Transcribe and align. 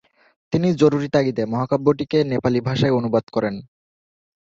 তিনি 0.53 0.67
জরুরি 0.81 1.07
তাগিদে 1.09 1.43
মহাকাব্যটিকে 1.45 2.17
নেপালি 2.31 2.59
ভাষায় 2.67 2.97
অনুবাদ 2.99 3.25
করেন। 3.35 3.55